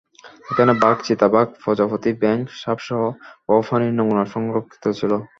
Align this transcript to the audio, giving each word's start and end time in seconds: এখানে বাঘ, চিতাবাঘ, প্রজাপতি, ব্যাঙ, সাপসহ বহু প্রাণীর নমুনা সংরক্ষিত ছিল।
এখানে 0.51 0.73
বাঘ, 0.81 0.97
চিতাবাঘ, 1.07 1.47
প্রজাপতি, 1.63 2.11
ব্যাঙ, 2.21 2.37
সাপসহ 2.61 3.01
বহু 3.47 3.61
প্রাণীর 3.67 3.93
নমুনা 3.97 4.23
সংরক্ষিত 4.33 4.83
ছিল। 4.99 5.11